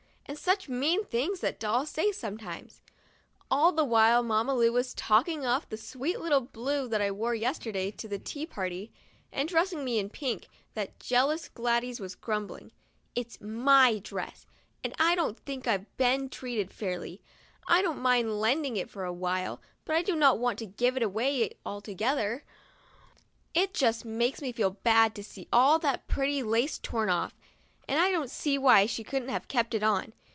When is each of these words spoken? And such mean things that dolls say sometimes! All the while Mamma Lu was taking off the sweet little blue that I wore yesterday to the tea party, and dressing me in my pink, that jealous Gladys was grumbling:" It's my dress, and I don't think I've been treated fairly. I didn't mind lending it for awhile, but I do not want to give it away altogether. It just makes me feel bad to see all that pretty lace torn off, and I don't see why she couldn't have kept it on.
And 0.27 0.39
such 0.39 0.69
mean 0.69 1.03
things 1.03 1.41
that 1.41 1.59
dolls 1.59 1.89
say 1.89 2.13
sometimes! 2.13 2.81
All 3.51 3.73
the 3.73 3.83
while 3.83 4.23
Mamma 4.23 4.55
Lu 4.55 4.71
was 4.71 4.93
taking 4.93 5.45
off 5.45 5.67
the 5.67 5.75
sweet 5.75 6.21
little 6.21 6.39
blue 6.39 6.87
that 6.87 7.01
I 7.01 7.11
wore 7.11 7.35
yesterday 7.35 7.91
to 7.91 8.07
the 8.07 8.17
tea 8.17 8.45
party, 8.45 8.93
and 9.33 9.49
dressing 9.49 9.83
me 9.83 9.99
in 9.99 10.05
my 10.05 10.11
pink, 10.13 10.47
that 10.73 11.01
jealous 11.01 11.49
Gladys 11.49 11.99
was 11.99 12.15
grumbling:" 12.15 12.71
It's 13.13 13.41
my 13.41 13.99
dress, 13.99 14.45
and 14.85 14.93
I 14.97 15.15
don't 15.15 15.37
think 15.37 15.67
I've 15.67 15.97
been 15.97 16.29
treated 16.29 16.71
fairly. 16.73 17.21
I 17.67 17.81
didn't 17.81 17.99
mind 17.99 18.39
lending 18.39 18.77
it 18.77 18.89
for 18.89 19.03
awhile, 19.03 19.59
but 19.83 19.97
I 19.97 20.01
do 20.01 20.15
not 20.15 20.39
want 20.39 20.59
to 20.59 20.65
give 20.65 20.95
it 20.95 21.03
away 21.03 21.51
altogether. 21.65 22.45
It 23.53 23.73
just 23.73 24.05
makes 24.05 24.41
me 24.41 24.53
feel 24.53 24.69
bad 24.69 25.13
to 25.15 25.25
see 25.25 25.49
all 25.51 25.77
that 25.79 26.07
pretty 26.07 26.41
lace 26.41 26.79
torn 26.79 27.09
off, 27.09 27.37
and 27.89 27.99
I 27.99 28.11
don't 28.11 28.31
see 28.31 28.57
why 28.57 28.85
she 28.85 29.03
couldn't 29.03 29.27
have 29.27 29.49
kept 29.49 29.73
it 29.73 29.83
on. 29.83 30.13